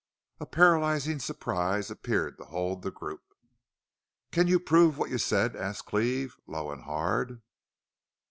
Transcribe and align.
A 0.39 0.47
paralyzing 0.47 1.19
surprise 1.19 1.91
appeared 1.91 2.39
to 2.39 2.45
hold 2.45 2.81
the 2.81 2.89
group. 2.89 3.21
"Can 4.31 4.47
you 4.47 4.59
prove 4.59 4.97
what 4.97 5.11
you 5.11 5.19
said?" 5.19 5.55
asked 5.55 5.85
Cleve, 5.85 6.35
low 6.47 6.71
and 6.71 6.81
hard. 6.81 7.43